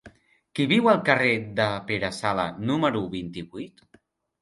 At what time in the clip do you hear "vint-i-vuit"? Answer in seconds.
3.17-3.89